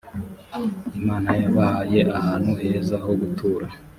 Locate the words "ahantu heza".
2.19-2.95